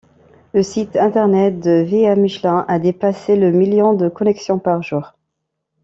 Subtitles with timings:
[0.55, 5.13] Le site internet de ViaMichelin a dépassé le million de connexions par jour.